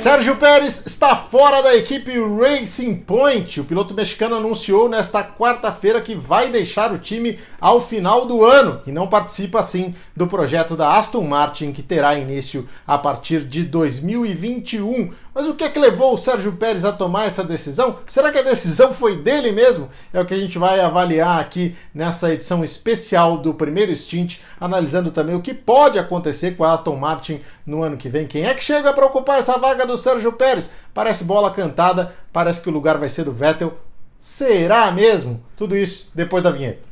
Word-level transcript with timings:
Sérgio 0.00 0.36
Pérez 0.36 0.86
está 0.86 1.16
fora 1.16 1.60
da 1.60 1.74
equipe 1.74 2.12
Racing 2.20 2.94
Point. 2.98 3.60
O 3.60 3.64
piloto 3.64 3.92
mexicano 3.92 4.36
anunciou 4.36 4.88
nesta 4.88 5.24
quarta-feira 5.24 6.00
que 6.00 6.14
vai 6.14 6.50
deixar 6.50 6.92
o 6.92 6.98
time 6.98 7.36
ao 7.60 7.80
final 7.80 8.24
do 8.24 8.44
ano 8.44 8.80
e 8.86 8.92
não 8.92 9.06
participa 9.06 9.60
assim 9.60 9.94
do 10.16 10.26
projeto 10.26 10.76
da 10.76 10.96
Aston 10.96 11.22
Martin 11.22 11.72
que 11.72 11.82
terá 11.82 12.14
início 12.14 12.68
a 12.86 12.96
partir 12.96 13.44
de 13.44 13.64
2021. 13.64 15.12
Mas 15.34 15.46
o 15.46 15.54
que 15.54 15.62
é 15.62 15.68
que 15.68 15.78
levou 15.78 16.14
o 16.14 16.18
Sérgio 16.18 16.52
Pérez 16.52 16.84
a 16.84 16.92
tomar 16.92 17.26
essa 17.26 17.44
decisão? 17.44 17.98
Será 18.06 18.32
que 18.32 18.38
a 18.38 18.42
decisão 18.42 18.92
foi 18.92 19.16
dele 19.16 19.52
mesmo? 19.52 19.88
É 20.12 20.20
o 20.20 20.26
que 20.26 20.34
a 20.34 20.38
gente 20.38 20.58
vai 20.58 20.80
avaliar 20.80 21.40
aqui 21.40 21.76
nessa 21.94 22.32
edição 22.32 22.64
especial 22.64 23.38
do 23.38 23.54
primeiro 23.54 23.94
stint, 23.94 24.38
analisando 24.60 25.10
também 25.10 25.36
o 25.36 25.42
que 25.42 25.54
pode 25.54 25.98
acontecer 25.98 26.56
com 26.56 26.64
a 26.64 26.72
Aston 26.72 26.96
Martin 26.96 27.40
no 27.64 27.82
ano 27.82 27.96
que 27.96 28.08
vem. 28.08 28.26
Quem 28.26 28.44
é 28.44 28.54
que 28.54 28.64
chega 28.64 28.92
para 28.92 29.06
ocupar 29.06 29.38
essa 29.38 29.58
vaga 29.58 29.86
do 29.86 29.96
Sérgio 29.96 30.32
Pérez? 30.32 30.68
Parece 30.92 31.22
bola 31.22 31.52
cantada, 31.52 32.12
parece 32.32 32.60
que 32.60 32.68
o 32.68 32.72
lugar 32.72 32.98
vai 32.98 33.08
ser 33.08 33.24
do 33.24 33.32
Vettel. 33.32 33.78
Será 34.18 34.90
mesmo? 34.90 35.40
Tudo 35.56 35.76
isso 35.76 36.10
depois 36.12 36.42
da 36.42 36.50
vinheta. 36.50 36.87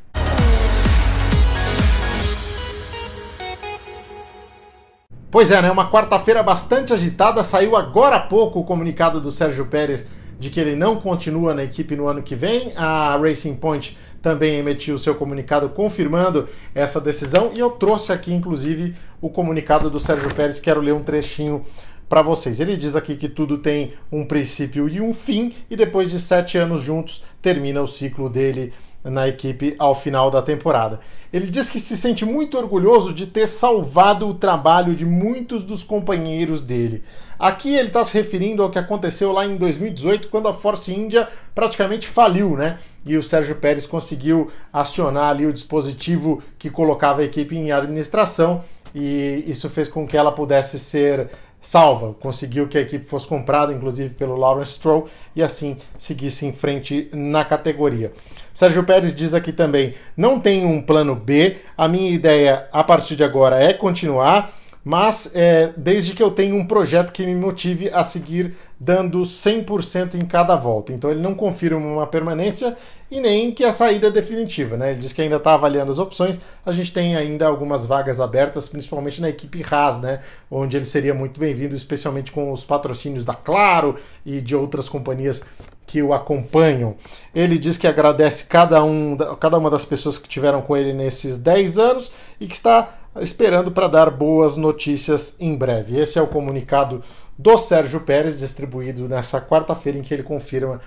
Pois 5.37 5.51
é, 5.51 5.61
né? 5.61 5.71
Uma 5.71 5.91
quarta-feira 5.91 6.43
bastante 6.43 6.95
agitada. 6.95 7.45
Saiu 7.45 7.77
agora 7.77 8.17
há 8.17 8.21
pouco 8.21 8.59
o 8.59 8.65
comunicado 8.65 9.21
do 9.21 9.31
Sérgio 9.31 9.67
Pérez 9.67 10.03
de 10.39 10.49
que 10.49 10.59
ele 10.59 10.75
não 10.75 10.97
continua 10.97 11.53
na 11.53 11.63
equipe 11.63 11.95
no 11.95 12.09
ano 12.09 12.23
que 12.23 12.35
vem. 12.35 12.73
A 12.75 13.19
Racing 13.19 13.55
Point 13.57 13.99
também 14.23 14.55
emitiu 14.55 14.97
seu 14.97 15.15
comunicado 15.15 15.69
confirmando 15.69 16.49
essa 16.75 16.99
decisão 16.99 17.51
e 17.55 17.59
eu 17.59 17.69
trouxe 17.69 18.13
aqui, 18.13 18.33
inclusive, 18.33 18.97
o 19.21 19.29
comunicado 19.29 19.91
do 19.91 20.01
Sérgio 20.01 20.35
Pérez. 20.35 20.59
Quero 20.59 20.81
ler 20.81 20.95
um 20.95 21.03
trechinho 21.03 21.63
para 22.09 22.23
vocês. 22.23 22.59
Ele 22.59 22.75
diz 22.75 22.97
aqui 22.97 23.15
que 23.15 23.29
tudo 23.29 23.59
tem 23.59 23.93
um 24.11 24.25
princípio 24.25 24.89
e 24.89 25.03
um 25.03 25.13
fim, 25.13 25.53
e 25.71 25.77
depois 25.77 26.11
de 26.11 26.19
sete 26.19 26.57
anos 26.57 26.81
juntos 26.81 27.23
termina 27.43 27.83
o 27.83 27.87
ciclo 27.87 28.31
dele 28.31 28.73
na 29.11 29.29
equipe 29.29 29.75
ao 29.79 29.95
final 29.95 30.31
da 30.31 30.43
temporada. 30.43 31.01
Ele 31.33 31.47
diz 31.49 31.71
que 31.71 31.81
se 31.81 31.97
sente 31.97 32.25
muito 32.25 32.59
orgulhoso 32.59 33.13
de 33.13 33.27
ter 33.27 33.47
salvado 33.47 34.29
o 34.29 34.35
trabalho 34.35 34.95
de 34.95 35.05
muitos 35.05 35.63
dos 35.63 35.83
companheiros 35.83 36.61
dele. 36.63 37.03
Aqui 37.39 37.75
ele 37.75 37.89
está 37.89 38.03
se 38.03 38.15
referindo 38.15 38.63
ao 38.63 38.71
que 38.71 38.79
aconteceu 38.79 39.31
lá 39.31 39.45
em 39.45 39.57
2018, 39.57 40.29
quando 40.29 40.49
a 40.49 40.55
Force 40.55 40.93
India 40.93 41.29
praticamente 41.55 42.09
faliu, 42.09 42.57
né? 42.57 42.79
E 43.05 43.17
o 43.17 43.23
Sérgio 43.23 43.57
Pérez 43.57 43.87
conseguiu 43.87 44.49
acionar 44.73 45.31
ali 45.31 45.45
o 45.45 45.53
dispositivo 45.53 46.43
que 46.59 46.71
colocava 46.71 47.21
a 47.21 47.25
equipe 47.25 47.55
em 47.55 47.71
administração 47.71 48.63
e 48.99 49.45
isso 49.47 49.69
fez 49.69 49.89
com 49.89 50.07
que 50.07 50.17
ela 50.17 50.33
pudesse 50.33 50.79
ser 50.79 51.29
salva, 51.67 52.15
conseguiu 52.21 52.69
que 52.69 52.79
a 52.79 52.81
equipe 52.81 53.05
fosse 53.05 53.27
comprada, 53.27 53.73
inclusive 53.73 54.15
pelo 54.15 54.37
Lawrence 54.37 54.73
Stroll, 54.73 55.09
e 55.35 55.43
assim 55.43 55.77
seguisse 55.99 56.47
em 56.47 56.53
frente 56.53 57.11
na 57.13 57.45
categoria. 57.45 58.13
Sérgio 58.55 58.85
Pérez 58.85 59.13
diz 59.13 59.35
aqui 59.35 59.53
também: 59.53 59.95
não 60.17 60.39
tem 60.39 60.65
um 60.65 60.81
plano 60.81 61.17
B, 61.17 61.57
a 61.77 61.89
minha 61.89 62.11
ideia 62.11 62.69
a 62.73 62.85
partir 62.85 63.17
de 63.17 63.25
agora 63.25 63.61
é 63.61 63.73
continuar 63.73 64.53
mas 64.87 65.33
é, 65.35 65.73
desde 65.77 66.13
que 66.15 66.23
eu 66.23 66.31
tenha 66.31 66.55
um 66.55 66.65
projeto 66.65 67.13
que 67.13 67.27
me 67.27 67.35
motive 67.35 67.91
a 67.93 68.05
seguir 68.05 68.55
dando 68.79 69.21
100% 69.23 70.15
em 70.15 70.25
cada 70.25 70.55
volta. 70.55 70.93
Então 70.93 71.11
ele 71.11 71.21
não 71.21 71.35
confirma 71.35 71.85
uma 71.85 72.07
permanência 72.07 72.77
e 73.11 73.21
nem 73.21 73.51
que 73.51 73.65
a 73.65 73.73
saída 73.73 74.07
é 74.07 74.11
definitiva. 74.13 74.77
Né? 74.77 74.93
Ele 74.93 75.01
diz 75.01 75.13
que 75.13 75.21
ainda 75.21 75.39
está 75.39 75.55
avaliando 75.55 75.91
as 75.91 75.99
opções. 75.99 76.39
A 76.65 76.71
gente 76.71 76.93
tem 76.93 77.17
ainda 77.17 77.49
algumas 77.49 77.85
vagas 77.85 78.21
abertas, 78.21 78.69
principalmente 78.69 79.21
na 79.21 79.29
equipe 79.29 79.61
Haas, 79.69 80.01
né? 80.01 80.21
onde 80.49 80.77
ele 80.77 80.85
seria 80.85 81.13
muito 81.13 81.41
bem-vindo, 81.41 81.75
especialmente 81.75 82.31
com 82.31 82.53
os 82.53 82.65
patrocínios 82.65 83.25
da 83.25 83.35
Claro 83.35 83.97
e 84.25 84.41
de 84.41 84.55
outras 84.55 84.89
companhias 84.89 85.43
que 85.85 86.01
o 86.01 86.13
acompanham. 86.13 86.95
Ele 87.35 87.59
diz 87.59 87.77
que 87.77 87.89
agradece 87.89 88.45
cada, 88.47 88.85
um, 88.85 89.17
cada 89.41 89.59
uma 89.59 89.69
das 89.69 89.85
pessoas 89.85 90.17
que 90.17 90.29
tiveram 90.29 90.63
com 90.63 90.77
ele 90.77 90.93
nesses 90.93 91.39
10 91.39 91.77
anos 91.77 92.13
e 92.41 92.47
que 92.47 92.55
está 92.55 92.89
esperando 93.21 93.71
para 93.71 93.89
dar 93.89 94.11
boas 94.11 94.57
notícias 94.57 95.35
em 95.39 95.57
breve. 95.57 95.99
Esse 95.99 96.19
é 96.19 96.23
o 96.23 96.27
comunicado 96.27 97.03
do 97.39 97.57
Sérgio 97.57 98.01
Pérez, 98.01 98.39
distribuído 98.39 99.09
nessa 99.09 99.41
quarta-feira, 99.41 99.99
em 99.99 100.03
que 100.03 100.15
ele 100.15 100.23
confirma 100.23 100.81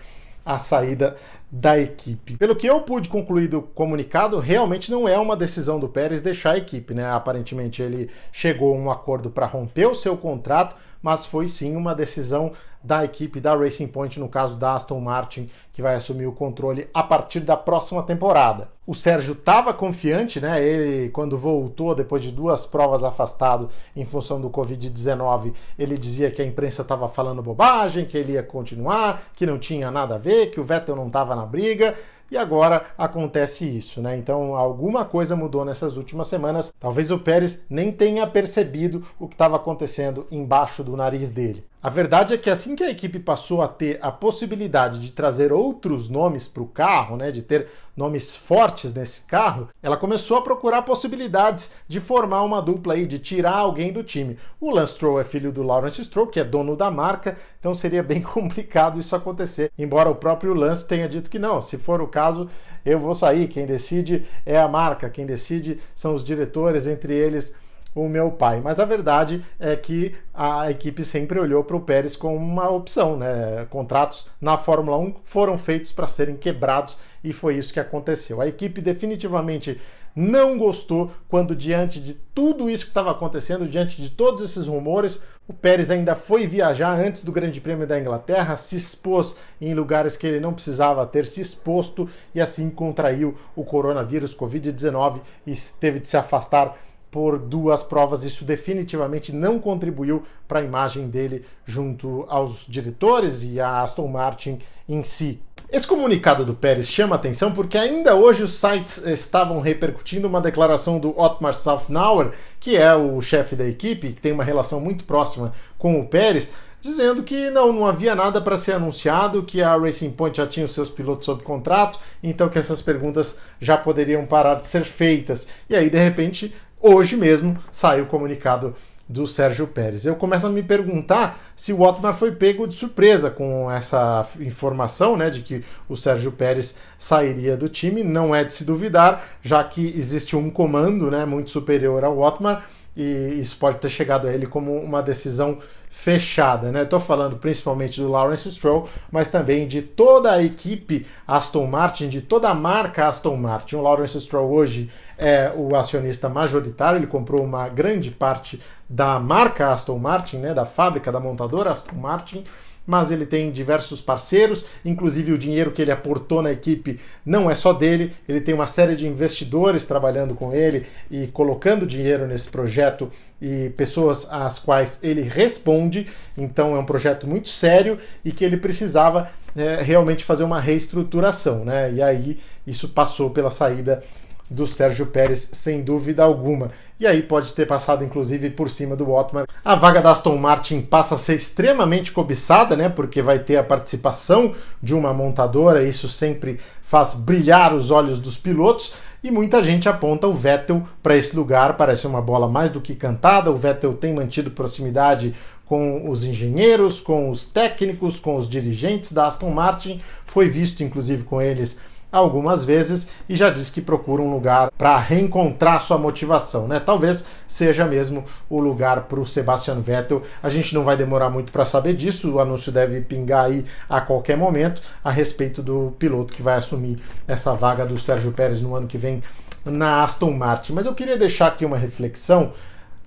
a 0.45 0.57
saída 0.57 1.15
da 1.51 1.79
equipe. 1.79 2.37
Pelo 2.37 2.55
que 2.55 2.67
eu 2.67 2.81
pude 2.81 3.09
concluir 3.09 3.47
do 3.47 3.61
comunicado, 3.61 4.39
realmente 4.39 4.91
não 4.91 5.07
é 5.07 5.17
uma 5.17 5.35
decisão 5.35 5.79
do 5.79 5.89
Pérez 5.89 6.21
deixar 6.21 6.51
a 6.51 6.57
equipe, 6.57 6.93
né? 6.93 7.09
Aparentemente 7.11 7.81
ele 7.81 8.09
chegou 8.31 8.73
a 8.73 8.77
um 8.77 8.89
acordo 8.89 9.29
para 9.29 9.45
romper 9.45 9.87
o 9.87 9.95
seu 9.95 10.15
contrato, 10.15 10.75
mas 11.01 11.25
foi 11.25 11.47
sim 11.47 11.75
uma 11.75 11.95
decisão 11.95 12.51
da 12.83 13.03
equipe 13.03 13.39
da 13.39 13.55
Racing 13.55 13.87
Point, 13.87 14.19
no 14.19 14.29
caso 14.29 14.57
da 14.57 14.75
Aston 14.75 14.99
Martin, 14.99 15.49
que 15.73 15.81
vai 15.81 15.95
assumir 15.95 16.25
o 16.25 16.31
controle 16.31 16.89
a 16.93 17.03
partir 17.03 17.41
da 17.41 17.57
próxima 17.57 18.03
temporada. 18.03 18.69
O 18.87 18.93
Sérgio 18.95 19.33
estava 19.33 19.73
confiante, 19.73 20.39
né? 20.39 20.63
Ele, 20.63 21.09
quando 21.09 21.37
voltou, 21.37 21.93
depois 21.93 22.23
de 22.23 22.31
duas 22.31 22.65
provas 22.65 23.03
afastado 23.03 23.69
em 23.95 24.03
função 24.03 24.41
do 24.41 24.49
Covid-19, 24.49 25.53
ele 25.77 25.97
dizia 25.97 26.31
que 26.31 26.41
a 26.41 26.45
imprensa 26.45 26.81
estava 26.81 27.07
falando 27.07 27.43
bobagem, 27.43 28.05
que 28.05 28.17
ele 28.17 28.33
ia 28.33 28.43
continuar, 28.43 29.21
que 29.35 29.45
não 29.45 29.59
tinha 29.59 29.91
nada 29.91 30.15
a 30.15 30.17
ver, 30.17 30.47
que 30.47 30.59
o 30.59 30.63
Vettel 30.63 30.95
não 30.95 31.07
estava 31.07 31.35
na 31.35 31.45
briga. 31.45 31.95
E 32.31 32.37
agora 32.37 32.85
acontece 32.95 33.65
isso, 33.65 34.01
né? 34.01 34.15
Então 34.15 34.55
alguma 34.55 35.03
coisa 35.03 35.35
mudou 35.35 35.65
nessas 35.65 35.97
últimas 35.97 36.27
semanas. 36.27 36.71
Talvez 36.79 37.09
o 37.09 37.17
Pérez 37.17 37.65
nem 37.67 37.91
tenha 37.91 38.25
percebido 38.27 39.03
o 39.19 39.27
que 39.27 39.33
estava 39.33 39.55
acontecendo 39.55 40.27
embaixo 40.29 40.83
do 40.83 40.95
nariz 40.95 41.31
dele. 41.31 41.65
A 41.81 41.89
verdade 41.89 42.33
é 42.33 42.37
que 42.37 42.49
assim 42.49 42.75
que 42.75 42.83
a 42.83 42.89
equipe 42.89 43.19
passou 43.19 43.61
a 43.61 43.67
ter 43.67 43.99
a 44.01 44.11
possibilidade 44.11 44.99
de 44.99 45.13
trazer 45.13 45.53
outros 45.53 46.09
nomes 46.09 46.45
para 46.45 46.61
o 46.61 46.67
carro, 46.67 47.15
né, 47.15 47.31
de 47.31 47.41
ter 47.41 47.69
nomes 47.95 48.35
fortes 48.35 48.93
nesse 48.93 49.21
carro, 49.21 49.69
ela 49.81 49.95
começou 49.95 50.35
a 50.35 50.41
procurar 50.41 50.81
possibilidades 50.81 51.71
de 51.87 52.01
formar 52.01 52.43
uma 52.43 52.61
dupla 52.61 52.95
aí, 52.95 53.07
de 53.07 53.17
tirar 53.17 53.55
alguém 53.55 53.93
do 53.93 54.03
time. 54.03 54.37
O 54.59 54.71
Lance 54.71 54.95
Stroll 54.95 55.21
é 55.21 55.23
filho 55.23 55.53
do 55.53 55.63
Lawrence 55.63 56.03
Stroll, 56.03 56.27
que 56.27 56.41
é 56.41 56.43
dono 56.43 56.75
da 56.75 56.91
marca, 56.91 57.37
então 57.61 57.73
seria 57.73 58.03
bem 58.03 58.19
complicado 58.23 58.99
isso 58.99 59.15
acontecer. 59.15 59.71
Embora 59.77 60.09
o 60.09 60.15
próprio 60.15 60.53
Lance 60.53 60.85
tenha 60.85 61.07
dito 61.07 61.29
que 61.29 61.39
não, 61.39 61.61
se 61.61 61.77
for 61.77 62.01
o 62.01 62.07
caso, 62.07 62.49
eu 62.85 62.99
vou 62.99 63.15
sair. 63.15 63.47
Quem 63.47 63.65
decide 63.65 64.25
é 64.45 64.59
a 64.59 64.67
marca, 64.67 65.09
quem 65.09 65.25
decide 65.25 65.79
são 65.95 66.13
os 66.13 66.25
diretores, 66.25 66.87
entre 66.87 67.13
eles 67.13 67.55
o 67.93 68.07
meu 68.07 68.31
pai. 68.31 68.61
Mas 68.61 68.79
a 68.79 68.85
verdade 68.85 69.43
é 69.59 69.75
que 69.75 70.15
a 70.33 70.69
equipe 70.71 71.03
sempre 71.03 71.39
olhou 71.39 71.63
para 71.63 71.75
o 71.75 71.81
Pérez 71.81 72.15
como 72.15 72.35
uma 72.35 72.69
opção. 72.69 73.17
Né? 73.17 73.65
Contratos 73.69 74.27
na 74.39 74.57
Fórmula 74.57 74.97
1 74.97 75.15
foram 75.23 75.57
feitos 75.57 75.91
para 75.91 76.07
serem 76.07 76.35
quebrados 76.35 76.97
e 77.23 77.33
foi 77.33 77.55
isso 77.55 77.73
que 77.73 77.79
aconteceu. 77.79 78.41
A 78.41 78.47
equipe 78.47 78.81
definitivamente 78.81 79.79
não 80.15 80.57
gostou 80.57 81.11
quando, 81.27 81.55
diante 81.55 81.99
de 81.99 82.13
tudo 82.13 82.69
isso 82.69 82.85
que 82.85 82.91
estava 82.91 83.11
acontecendo, 83.11 83.67
diante 83.67 84.01
de 84.01 84.09
todos 84.09 84.41
esses 84.41 84.67
rumores, 84.67 85.21
o 85.47 85.53
Pérez 85.53 85.89
ainda 85.89 86.13
foi 86.13 86.45
viajar 86.45 86.93
antes 86.93 87.23
do 87.23 87.31
Grande 87.31 87.59
Prêmio 87.61 87.87
da 87.87 87.99
Inglaterra, 87.99 88.55
se 88.55 88.75
expôs 88.75 89.35
em 89.59 89.73
lugares 89.73 90.15
que 90.15 90.27
ele 90.27 90.39
não 90.39 90.53
precisava 90.53 91.05
ter 91.05 91.25
se 91.25 91.41
exposto 91.41 92.07
e 92.35 92.41
assim 92.41 92.69
contraiu 92.69 93.35
o 93.55 93.63
coronavírus, 93.63 94.35
Covid-19 94.35 95.21
e 95.47 95.53
teve 95.79 95.99
de 95.99 96.07
se 96.07 96.17
afastar 96.17 96.77
por 97.11 97.37
duas 97.37 97.83
provas. 97.83 98.23
Isso 98.23 98.45
definitivamente 98.45 99.33
não 99.33 99.59
contribuiu 99.59 100.23
para 100.47 100.59
a 100.59 100.63
imagem 100.63 101.09
dele 101.09 101.45
junto 101.65 102.25
aos 102.27 102.65
diretores 102.67 103.43
e 103.43 103.59
a 103.59 103.81
Aston 103.81 104.07
Martin 104.07 104.59
em 104.87 105.03
si. 105.03 105.39
Esse 105.71 105.85
comunicado 105.85 106.43
do 106.43 106.55
Pérez 106.55 106.87
chama 106.87 107.15
atenção 107.15 107.51
porque 107.51 107.77
ainda 107.77 108.15
hoje 108.15 108.41
os 108.41 108.55
sites 108.55 108.97
estavam 109.05 109.59
repercutindo 109.59 110.27
uma 110.27 110.41
declaração 110.41 110.99
do 110.99 111.09
Otmar 111.19 111.53
Safnauer, 111.53 112.31
que 112.59 112.75
é 112.75 112.95
o 112.95 113.21
chefe 113.21 113.55
da 113.55 113.67
equipe, 113.67 114.13
que 114.13 114.21
tem 114.21 114.31
uma 114.31 114.43
relação 114.43 114.81
muito 114.81 115.03
próxima 115.03 115.51
com 115.77 115.99
o 115.99 116.07
Pérez, 116.07 116.47
dizendo 116.81 117.21
que 117.21 117.51
não, 117.51 117.71
não 117.71 117.85
havia 117.85 118.15
nada 118.15 118.41
para 118.41 118.57
ser 118.57 118.71
anunciado, 118.73 119.43
que 119.43 119.61
a 119.61 119.75
Racing 119.77 120.11
Point 120.11 120.37
já 120.37 120.47
tinha 120.47 120.65
os 120.65 120.73
seus 120.73 120.89
pilotos 120.89 121.25
sob 121.25 121.43
contrato, 121.43 121.99
então 122.23 122.49
que 122.49 122.57
essas 122.57 122.81
perguntas 122.81 123.37
já 123.59 123.77
poderiam 123.77 124.25
parar 124.25 124.55
de 124.55 124.65
ser 124.65 124.83
feitas. 124.83 125.47
E 125.69 125.75
aí, 125.75 125.89
de 125.89 125.99
repente, 125.99 126.53
hoje 126.79 127.15
mesmo 127.15 127.57
saiu 127.71 128.05
o 128.05 128.07
comunicado 128.07 128.75
do 129.07 129.25
Sérgio 129.25 129.65
Pérez. 129.65 130.05
Eu 130.05 130.15
começo 130.15 130.45
a 130.45 130.49
me 130.51 130.61
perguntar 130.61 131.39
se 131.55 131.73
o 131.73 131.81
Otmar 131.81 132.13
foi 132.13 132.31
pego 132.31 132.67
de 132.67 132.75
surpresa 132.75 133.31
com 133.31 133.69
essa 133.71 134.27
informação, 134.39 135.17
né, 135.17 135.31
de 135.31 135.41
que 135.41 135.63
o 135.87 135.95
Sérgio 135.95 136.31
Pérez 136.31 136.75
sairia 136.97 137.57
do 137.57 137.67
time. 137.67 138.03
Não 138.03 138.35
é 138.35 138.43
de 138.43 138.53
se 138.53 138.63
duvidar, 138.63 139.27
já 139.41 139.63
que 139.63 139.93
existe 139.97 140.35
um 140.35 140.49
comando, 140.51 141.09
né, 141.09 141.25
muito 141.25 141.49
superior 141.49 142.03
ao 142.03 142.19
Otmar 142.19 142.65
e 142.99 143.39
isso 143.39 143.57
pode 143.57 143.77
ter 143.77 143.89
chegado 143.89 144.27
a 144.27 144.33
ele 144.33 144.45
como 144.45 144.75
uma 144.75 145.01
decisão 145.01 145.57
fechada, 145.89 146.71
né? 146.71 146.83
Estou 146.83 146.99
falando 146.99 147.37
principalmente 147.37 147.99
do 147.99 148.07
Lawrence 148.07 148.49
Stroll, 148.51 148.87
mas 149.11 149.27
também 149.27 149.67
de 149.67 149.81
toda 149.81 150.31
a 150.31 150.41
equipe 150.41 151.07
Aston 151.27 151.65
Martin, 151.65 152.07
de 152.07 152.21
toda 152.21 152.47
a 152.47 152.53
marca 152.53 153.07
Aston 153.07 153.35
Martin. 153.35 153.77
O 153.77 153.81
Lawrence 153.81 154.21
Stroll 154.21 154.51
hoje 154.51 154.89
é 155.17 155.51
o 155.55 155.75
acionista 155.75 156.29
majoritário, 156.29 156.99
ele 156.99 157.07
comprou 157.07 157.43
uma 157.43 157.67
grande 157.67 158.11
parte 158.11 158.61
da 158.87 159.19
marca 159.19 159.71
Aston 159.71 159.97
Martin, 159.97 160.37
né? 160.37 160.53
Da 160.53 160.65
fábrica 160.65 161.11
da 161.11 161.19
montadora 161.19 161.71
Aston 161.71 161.95
Martin 161.95 162.45
mas 162.89 163.11
ele 163.11 163.23
tem 163.23 163.51
diversos 163.51 164.01
parceiros, 164.01 164.65
inclusive 164.83 165.31
o 165.31 165.37
dinheiro 165.37 165.69
que 165.69 165.79
ele 165.79 165.91
aportou 165.91 166.41
na 166.41 166.51
equipe 166.51 166.99
não 167.23 167.47
é 167.47 167.53
só 167.53 167.71
dele, 167.71 168.13
ele 168.27 168.41
tem 168.41 168.55
uma 168.55 168.65
série 168.65 168.95
de 168.95 169.07
investidores 169.07 169.85
trabalhando 169.85 170.33
com 170.33 170.51
ele 170.51 170.87
e 171.11 171.27
colocando 171.27 171.85
dinheiro 171.85 172.25
nesse 172.25 172.49
projeto 172.49 173.07
e 173.39 173.69
pessoas 173.77 174.27
às 174.31 174.57
quais 174.57 174.97
ele 175.03 175.21
responde. 175.21 176.07
Então 176.35 176.75
é 176.75 176.79
um 176.79 176.85
projeto 176.85 177.27
muito 177.27 177.47
sério 177.47 177.99
e 178.25 178.31
que 178.31 178.43
ele 178.43 178.57
precisava 178.57 179.29
é, 179.55 179.83
realmente 179.83 180.25
fazer 180.25 180.43
uma 180.43 180.59
reestruturação, 180.59 181.63
né? 181.63 181.93
E 181.93 182.01
aí 182.01 182.39
isso 182.65 182.89
passou 182.89 183.29
pela 183.29 183.51
saída 183.51 184.01
do 184.49 184.65
Sérgio 184.65 185.05
Pérez, 185.05 185.49
sem 185.53 185.81
dúvida 185.81 186.23
alguma. 186.23 186.71
E 186.99 187.05
aí 187.05 187.21
pode 187.21 187.53
ter 187.53 187.67
passado, 187.67 188.03
inclusive, 188.03 188.49
por 188.49 188.69
cima 188.69 188.95
do 188.95 189.11
Otmar. 189.11 189.45
A 189.63 189.75
vaga 189.75 190.01
da 190.01 190.11
Aston 190.11 190.37
Martin 190.37 190.81
passa 190.81 191.15
a 191.15 191.17
ser 191.17 191.35
extremamente 191.35 192.11
cobiçada, 192.11 192.75
né? 192.75 192.89
Porque 192.89 193.21
vai 193.21 193.39
ter 193.39 193.57
a 193.57 193.63
participação 193.63 194.53
de 194.81 194.95
uma 194.95 195.13
montadora, 195.13 195.83
isso 195.83 196.07
sempre 196.07 196.59
faz 196.81 197.13
brilhar 197.13 197.73
os 197.73 197.91
olhos 197.91 198.17
dos 198.17 198.37
pilotos. 198.37 198.93
E 199.21 199.29
muita 199.29 199.61
gente 199.61 199.89
aponta 199.89 200.27
o 200.27 200.33
Vettel 200.33 200.83
para 201.03 201.15
esse 201.15 201.35
lugar, 201.35 201.75
parece 201.75 202.07
uma 202.07 202.21
bola 202.21 202.47
mais 202.47 202.69
do 202.69 202.79
que 202.79 202.95
cantada. 202.95 203.51
O 203.51 203.57
Vettel 203.57 203.93
tem 203.93 204.13
mantido 204.13 204.49
proximidade 204.49 205.35
com 205.69 206.09
os 206.09 206.23
engenheiros, 206.23 206.99
com 206.99 207.29
os 207.29 207.45
técnicos, 207.45 208.19
com 208.19 208.35
os 208.35 208.49
dirigentes 208.49 209.11
da 209.11 209.27
Aston 209.27 209.51
Martin, 209.51 210.01
foi 210.25 210.47
visto 210.49 210.83
inclusive 210.83 211.23
com 211.23 211.39
eles 211.39 211.77
algumas 212.11 212.65
vezes 212.65 213.07
e 213.27 213.35
já 213.35 213.49
diz 213.49 213.69
que 213.69 213.81
procura 213.81 214.21
um 214.21 214.31
lugar 214.31 214.71
para 214.77 214.97
reencontrar 214.97 215.81
sua 215.81 215.97
motivação, 215.97 216.67
né? 216.67 216.79
Talvez 216.79 217.25
seja 217.47 217.85
mesmo 217.85 218.23
o 218.49 218.59
lugar 218.59 219.01
para 219.01 219.19
o 219.19 219.25
Sebastian 219.25 219.79
Vettel. 219.81 220.23
A 220.41 220.49
gente 220.49 220.73
não 220.73 220.83
vai 220.83 220.97
demorar 220.97 221.29
muito 221.29 221.51
para 221.51 221.65
saber 221.65 221.93
disso, 221.93 222.31
o 222.31 222.39
anúncio 222.39 222.71
deve 222.71 223.01
pingar 223.01 223.45
aí 223.45 223.65
a 223.89 224.01
qualquer 224.01 224.37
momento 224.37 224.81
a 225.03 225.11
respeito 225.11 225.61
do 225.61 225.93
piloto 225.99 226.33
que 226.33 226.41
vai 226.41 226.55
assumir 226.55 226.99
essa 227.27 227.53
vaga 227.53 227.85
do 227.85 227.97
Sérgio 227.97 228.31
Pérez 228.31 228.61
no 228.61 228.75
ano 228.75 228.87
que 228.87 228.97
vem 228.97 229.21
na 229.65 230.03
Aston 230.03 230.31
Martin. 230.31 230.73
Mas 230.73 230.85
eu 230.85 230.95
queria 230.95 231.17
deixar 231.17 231.47
aqui 231.47 231.65
uma 231.65 231.77
reflexão 231.77 232.53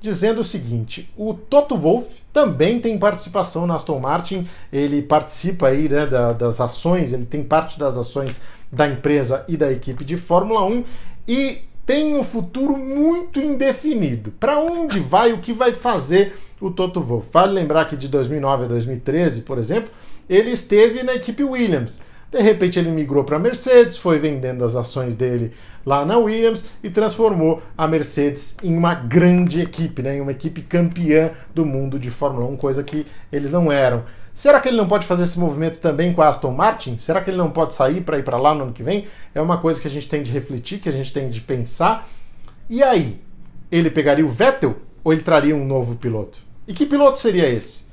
dizendo 0.03 0.41
o 0.41 0.45
seguinte: 0.45 1.09
o 1.17 1.33
Toto 1.33 1.77
Wolff 1.77 2.17
também 2.33 2.81
tem 2.81 2.99
participação 2.99 3.67
na 3.67 3.77
Aston 3.77 3.99
Martin, 4.01 4.47
ele 4.73 5.01
participa 5.01 5.69
aí 5.69 5.89
né, 5.89 6.05
da, 6.05 6.33
das 6.33 6.61
ações, 6.61 7.13
ele 7.13 7.25
tem 7.25 7.43
parte 7.43 7.79
das 7.79 7.97
ações 7.97 8.41
da 8.71 8.87
empresa 8.89 9.45
e 9.49 9.57
da 9.57 9.71
equipe 9.71 10.05
de 10.05 10.17
Fórmula 10.17 10.65
1 10.65 10.85
e 11.29 11.59
tem 11.87 12.15
um 12.17 12.23
futuro 12.23 12.77
muito 12.77 13.41
indefinido. 13.41 14.33
Para 14.39 14.59
onde 14.59 14.99
vai, 14.99 15.33
o 15.33 15.39
que 15.39 15.53
vai 15.53 15.73
fazer 15.73 16.35
o 16.61 16.71
Toto 16.71 17.01
Wolff? 17.01 17.29
Vale 17.33 17.53
lembrar 17.53 17.87
que 17.87 17.97
de 17.97 18.09
2009 18.09 18.65
a 18.65 18.69
2013, 18.69 19.43
por 19.43 19.59
exemplo, 19.59 19.91
ele 20.29 20.51
esteve 20.51 21.03
na 21.03 21.15
equipe 21.15 21.43
Williams. 21.43 22.01
De 22.33 22.41
repente 22.41 22.79
ele 22.79 22.91
migrou 22.91 23.25
para 23.25 23.37
a 23.37 23.39
Mercedes, 23.39 23.99
foi 23.99 24.19
vendendo 24.19 24.65
as 24.65 24.75
ações 24.75 25.15
dele 25.15 25.53
lá 25.85 26.03
na 26.03 26.17
Williams 26.17 26.65
e 26.83 26.89
transformou 26.89 27.63
a 27.77 27.87
Mercedes 27.87 28.57
em 28.63 28.75
uma 28.75 28.95
grande 28.95 29.61
equipe, 29.61 30.01
né? 30.01 30.17
em 30.17 30.23
uma 30.23 30.33
equipe 30.33 30.63
campeã 30.63 31.33
do 31.55 31.67
mundo 31.67 31.99
de 31.99 32.11
Fórmula 32.11 32.47
1, 32.47 32.57
coisa 32.57 32.83
que 32.83 33.05
eles 33.31 33.53
não 33.53 33.71
eram. 33.71 34.05
Será 34.33 34.63
que 34.63 34.69
ele 34.69 34.79
não 34.79 34.89
pode 34.89 35.05
fazer 35.05 35.25
esse 35.25 35.39
movimento 35.39 35.79
também 35.79 36.15
com 36.15 36.23
a 36.23 36.29
Aston 36.29 36.53
Martin? 36.53 36.97
Será 36.99 37.21
que 37.21 37.29
ele 37.29 37.37
não 37.37 37.51
pode 37.51 37.75
sair 37.75 38.01
para 38.01 38.17
ir 38.17 38.25
para 38.25 38.39
lá 38.39 38.55
no 38.55 38.63
ano 38.63 38.73
que 38.73 38.83
vem? 38.83 39.07
É 39.35 39.41
uma 39.43 39.59
coisa 39.59 39.79
que 39.79 39.87
a 39.87 39.91
gente 39.91 40.09
tem 40.09 40.23
de 40.23 40.33
refletir, 40.33 40.79
que 40.79 40.89
a 40.89 40.93
gente 40.93 41.13
tem 41.13 41.29
de 41.29 41.43
pensar. 41.43 42.09
E 42.67 42.83
aí, 42.83 43.21
ele 43.71 43.91
pegaria 43.91 44.25
o 44.25 44.29
Vettel 44.31 44.77
ou 45.05 45.13
ele 45.13 45.21
traria 45.21 45.55
um 45.55 45.67
novo 45.67 45.97
piloto? 45.97 46.41
E 46.67 46.73
que 46.73 46.87
piloto 46.87 47.19
seria 47.19 47.47
esse? 47.47 47.92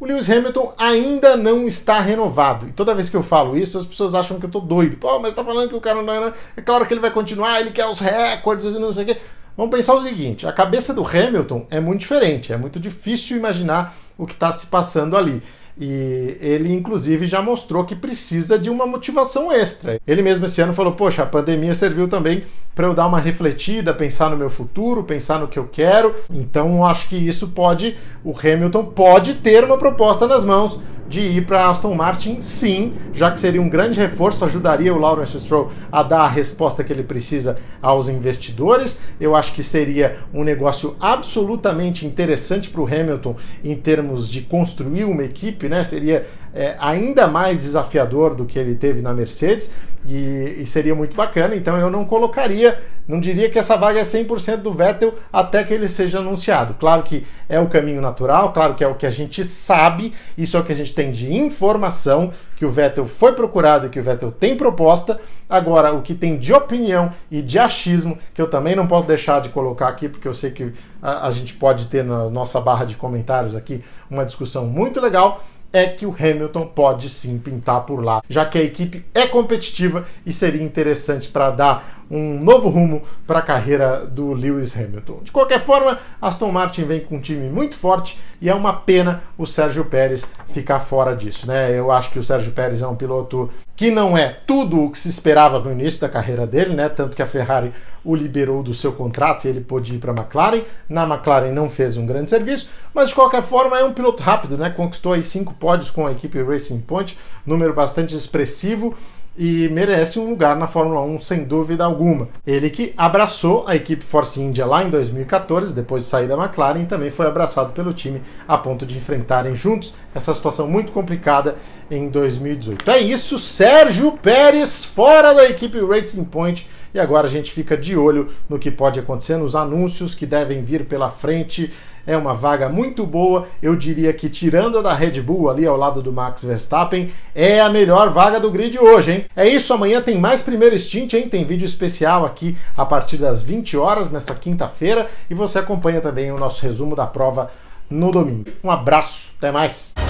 O 0.00 0.06
Lewis 0.06 0.30
Hamilton 0.30 0.74
ainda 0.78 1.36
não 1.36 1.66
está 1.66 2.00
renovado. 2.00 2.68
E 2.68 2.72
toda 2.72 2.94
vez 2.94 3.10
que 3.10 3.16
eu 3.16 3.22
falo 3.22 3.56
isso, 3.56 3.78
as 3.78 3.86
pessoas 3.86 4.14
acham 4.14 4.38
que 4.38 4.46
eu 4.46 4.50
tô 4.50 4.60
doido. 4.60 4.96
Pô, 4.96 5.18
mas 5.18 5.34
tá 5.34 5.44
falando 5.44 5.68
que 5.68 5.74
o 5.74 5.80
cara 5.80 6.02
não 6.02 6.12
é. 6.12 6.32
É 6.56 6.62
claro 6.62 6.86
que 6.86 6.94
ele 6.94 7.00
vai 7.00 7.10
continuar, 7.10 7.60
ele 7.60 7.72
quer 7.72 7.86
os 7.86 7.98
recordes 7.98 8.74
e 8.74 8.78
não 8.78 8.92
sei 8.92 9.04
o 9.04 9.06
quê. 9.06 9.16
Vamos 9.56 9.74
pensar 9.74 9.94
o 9.94 10.02
seguinte: 10.02 10.46
a 10.46 10.52
cabeça 10.52 10.94
do 10.94 11.04
Hamilton 11.04 11.66
é 11.68 11.80
muito 11.80 12.00
diferente, 12.00 12.52
é 12.52 12.56
muito 12.56 12.78
difícil 12.78 13.36
imaginar 13.36 13.92
o 14.16 14.24
que 14.24 14.34
está 14.34 14.52
se 14.52 14.66
passando 14.66 15.16
ali. 15.16 15.42
E 15.80 16.36
ele, 16.40 16.72
inclusive, 16.72 17.26
já 17.26 17.40
mostrou 17.40 17.84
que 17.84 17.94
precisa 17.94 18.58
de 18.58 18.68
uma 18.68 18.84
motivação 18.84 19.52
extra. 19.52 20.00
Ele 20.06 20.22
mesmo 20.22 20.44
esse 20.44 20.60
ano 20.60 20.72
falou: 20.72 20.92
Poxa, 20.92 21.22
a 21.22 21.26
pandemia 21.26 21.72
serviu 21.72 22.08
também 22.08 22.42
para 22.74 22.86
eu 22.86 22.94
dar 22.94 23.06
uma 23.06 23.20
refletida, 23.20 23.94
pensar 23.94 24.30
no 24.30 24.36
meu 24.36 24.50
futuro, 24.50 25.04
pensar 25.04 25.38
no 25.38 25.48
que 25.48 25.58
eu 25.58 25.68
quero. 25.70 26.14
Então, 26.32 26.84
acho 26.84 27.08
que 27.08 27.16
isso 27.16 27.48
pode, 27.48 27.96
o 28.24 28.32
Hamilton 28.32 28.86
pode 28.86 29.34
ter 29.34 29.62
uma 29.62 29.78
proposta 29.78 30.26
nas 30.26 30.44
mãos 30.44 30.80
de 31.08 31.22
ir 31.22 31.46
para 31.46 31.70
Aston 31.70 31.94
Martin, 31.94 32.40
sim, 32.40 32.92
já 33.14 33.30
que 33.30 33.40
seria 33.40 33.62
um 33.62 33.68
grande 33.68 33.98
reforço, 33.98 34.44
ajudaria 34.44 34.92
o 34.92 34.98
Lawrence 34.98 35.40
Stroll 35.40 35.72
a 35.90 36.02
dar 36.02 36.22
a 36.22 36.28
resposta 36.28 36.84
que 36.84 36.92
ele 36.92 37.02
precisa 37.02 37.56
aos 37.80 38.08
investidores. 38.08 38.98
Eu 39.18 39.34
acho 39.34 39.52
que 39.54 39.62
seria 39.62 40.18
um 40.34 40.44
negócio 40.44 40.96
absolutamente 41.00 42.06
interessante 42.06 42.68
para 42.68 42.82
o 42.82 42.86
Hamilton 42.86 43.36
em 43.64 43.74
termos 43.74 44.30
de 44.30 44.42
construir 44.42 45.04
uma 45.04 45.24
equipe, 45.24 45.68
né? 45.68 45.82
Seria 45.82 46.26
é, 46.54 46.76
ainda 46.78 47.26
mais 47.26 47.62
desafiador 47.62 48.34
do 48.34 48.44
que 48.44 48.58
ele 48.58 48.74
teve 48.74 49.00
na 49.00 49.14
Mercedes 49.14 49.70
e, 50.06 50.56
e, 50.60 50.66
seria 50.66 50.94
muito 50.94 51.16
bacana. 51.16 51.54
Então 51.54 51.78
eu 51.78 51.90
não 51.90 52.04
colocaria, 52.04 52.78
não 53.08 53.18
diria 53.18 53.48
que 53.48 53.58
essa 53.58 53.74
vaga 53.74 53.98
é 53.98 54.02
100% 54.02 54.58
do 54.58 54.70
Vettel 54.70 55.14
até 55.32 55.64
que 55.64 55.72
ele 55.72 55.88
seja 55.88 56.18
anunciado. 56.18 56.74
Claro 56.74 57.02
que 57.02 57.26
é 57.48 57.58
o 57.58 57.66
caminho 57.66 58.02
natural, 58.02 58.52
claro 58.52 58.74
que 58.74 58.84
é 58.84 58.86
o 58.86 58.94
que 58.94 59.06
a 59.06 59.10
gente 59.10 59.42
sabe, 59.42 60.12
isso 60.36 60.58
é 60.58 60.60
o 60.60 60.64
que 60.64 60.72
a 60.72 60.76
gente 60.76 60.92
tem 60.92 61.10
de 61.10 61.32
informação, 61.32 62.30
que 62.54 62.66
o 62.66 62.70
Vettel 62.70 63.06
foi 63.06 63.32
procurado 63.32 63.86
e 63.86 63.88
que 63.88 63.98
o 63.98 64.02
Vettel 64.02 64.30
tem 64.30 64.54
proposta. 64.54 65.18
Agora, 65.48 65.94
o 65.94 66.02
que 66.02 66.14
tem 66.14 66.36
de 66.36 66.52
opinião 66.52 67.10
e 67.30 67.40
de 67.40 67.58
achismo, 67.58 68.18
que 68.34 68.42
eu 68.42 68.50
também 68.50 68.76
não 68.76 68.86
posso 68.86 69.06
deixar 69.06 69.40
de 69.40 69.48
colocar 69.48 69.88
aqui, 69.88 70.08
porque 70.08 70.28
eu 70.28 70.34
sei 70.34 70.50
que 70.50 70.74
a, 71.00 71.28
a 71.28 71.30
gente 71.30 71.54
pode 71.54 71.86
ter 71.86 72.04
na 72.04 72.28
nossa 72.28 72.60
barra 72.60 72.84
de 72.84 72.96
comentários 72.96 73.56
aqui 73.56 73.82
uma 74.10 74.26
discussão 74.26 74.66
muito 74.66 75.00
legal 75.00 75.42
é 75.72 75.86
que 75.86 76.06
o 76.06 76.14
Hamilton 76.18 76.66
pode 76.66 77.08
sim 77.08 77.38
pintar 77.38 77.84
por 77.84 78.02
lá, 78.02 78.22
já 78.28 78.44
que 78.44 78.58
a 78.58 78.62
equipe 78.62 79.04
é 79.14 79.26
competitiva 79.26 80.06
e 80.24 80.32
seria 80.32 80.62
interessante 80.62 81.28
para 81.28 81.50
dar 81.50 81.97
um 82.10 82.38
novo 82.42 82.68
rumo 82.68 83.02
para 83.26 83.40
a 83.40 83.42
carreira 83.42 84.06
do 84.06 84.32
Lewis 84.32 84.76
Hamilton. 84.76 85.20
De 85.22 85.32
qualquer 85.32 85.60
forma, 85.60 85.98
Aston 86.20 86.50
Martin 86.50 86.84
vem 86.84 87.00
com 87.00 87.16
um 87.16 87.20
time 87.20 87.48
muito 87.48 87.76
forte 87.76 88.18
e 88.40 88.48
é 88.48 88.54
uma 88.54 88.72
pena 88.72 89.22
o 89.36 89.46
Sérgio 89.46 89.84
Pérez 89.84 90.24
ficar 90.48 90.80
fora 90.80 91.14
disso, 91.14 91.46
né? 91.46 91.76
Eu 91.76 91.90
acho 91.90 92.10
que 92.10 92.18
o 92.18 92.22
Sérgio 92.22 92.52
Pérez 92.52 92.82
é 92.82 92.86
um 92.86 92.96
piloto 92.96 93.50
que 93.76 93.90
não 93.90 94.16
é 94.16 94.38
tudo 94.46 94.84
o 94.84 94.90
que 94.90 94.98
se 94.98 95.08
esperava 95.08 95.60
no 95.60 95.70
início 95.70 96.00
da 96.00 96.08
carreira 96.08 96.46
dele, 96.46 96.74
né? 96.74 96.88
Tanto 96.88 97.16
que 97.16 97.22
a 97.22 97.26
Ferrari 97.26 97.72
o 98.04 98.14
liberou 98.14 98.62
do 98.62 98.72
seu 98.72 98.92
contrato 98.92 99.44
e 99.44 99.48
ele 99.48 99.60
pôde 99.60 99.94
ir 99.94 99.98
para 99.98 100.12
a 100.12 100.16
McLaren. 100.16 100.62
Na 100.88 101.04
McLaren 101.04 101.52
não 101.52 101.68
fez 101.68 101.96
um 101.96 102.06
grande 102.06 102.30
serviço, 102.30 102.70
mas 102.94 103.10
de 103.10 103.14
qualquer 103.14 103.42
forma 103.42 103.78
é 103.78 103.84
um 103.84 103.92
piloto 103.92 104.22
rápido, 104.22 104.56
né? 104.56 104.70
Conquistou 104.70 105.12
aí 105.12 105.22
cinco 105.22 105.52
pódios 105.54 105.90
com 105.90 106.06
a 106.06 106.12
equipe 106.12 106.42
Racing 106.42 106.80
Point, 106.80 107.18
número 107.44 107.74
bastante 107.74 108.16
expressivo 108.16 108.96
e 109.38 109.68
merece 109.68 110.18
um 110.18 110.30
lugar 110.30 110.56
na 110.56 110.66
Fórmula 110.66 111.00
1 111.00 111.20
sem 111.20 111.44
dúvida 111.44 111.84
alguma. 111.84 112.28
Ele 112.44 112.68
que 112.68 112.92
abraçou 112.96 113.64
a 113.68 113.76
equipe 113.76 114.02
Force 114.02 114.40
India 114.40 114.66
lá 114.66 114.82
em 114.82 114.90
2014, 114.90 115.72
depois 115.72 116.02
de 116.02 116.08
sair 116.08 116.26
da 116.26 116.36
McLaren, 116.36 116.82
e 116.82 116.86
também 116.86 117.08
foi 117.08 117.26
abraçado 117.26 117.72
pelo 117.72 117.92
time 117.92 118.20
a 118.48 118.58
ponto 118.58 118.84
de 118.84 118.96
enfrentarem 118.96 119.54
juntos 119.54 119.94
essa 120.12 120.34
situação 120.34 120.66
muito 120.66 120.90
complicada 120.90 121.54
em 121.88 122.08
2018. 122.08 122.90
É 122.90 122.98
isso, 122.98 123.38
Sérgio 123.38 124.10
Pérez 124.12 124.84
fora 124.84 125.32
da 125.32 125.48
equipe 125.48 125.80
Racing 125.80 126.24
Point 126.24 126.68
e 126.92 126.98
agora 126.98 127.26
a 127.26 127.30
gente 127.30 127.52
fica 127.52 127.76
de 127.76 127.96
olho 127.96 128.28
no 128.48 128.58
que 128.58 128.70
pode 128.70 128.98
acontecer 128.98 129.36
nos 129.36 129.54
anúncios 129.54 130.14
que 130.14 130.26
devem 130.26 130.62
vir 130.62 130.86
pela 130.86 131.10
frente 131.10 131.72
é 132.08 132.16
uma 132.16 132.32
vaga 132.32 132.70
muito 132.70 133.06
boa. 133.06 133.46
Eu 133.62 133.76
diria 133.76 134.12
que, 134.14 134.30
tirando 134.30 134.78
a 134.78 134.82
da 134.82 134.94
Red 134.94 135.20
Bull 135.20 135.50
ali 135.50 135.66
ao 135.66 135.76
lado 135.76 136.02
do 136.02 136.10
Max 136.10 136.42
Verstappen, 136.42 137.12
é 137.34 137.60
a 137.60 137.68
melhor 137.68 138.08
vaga 138.08 138.40
do 138.40 138.50
grid 138.50 138.78
hoje, 138.78 139.12
hein? 139.12 139.26
É 139.36 139.46
isso, 139.46 139.74
amanhã 139.74 140.00
tem 140.00 140.18
mais 140.18 140.40
primeiro 140.40 140.76
stint, 140.76 141.12
hein? 141.12 141.28
Tem 141.28 141.44
vídeo 141.44 141.66
especial 141.66 142.24
aqui 142.24 142.56
a 142.74 142.86
partir 142.86 143.18
das 143.18 143.42
20 143.42 143.76
horas, 143.76 144.10
nesta 144.10 144.34
quinta-feira, 144.34 145.06
e 145.28 145.34
você 145.34 145.58
acompanha 145.58 146.00
também 146.00 146.32
o 146.32 146.38
nosso 146.38 146.62
resumo 146.62 146.96
da 146.96 147.06
prova 147.06 147.50
no 147.90 148.10
domingo. 148.10 148.50
Um 148.64 148.70
abraço, 148.70 149.32
até 149.36 149.52
mais! 149.52 150.07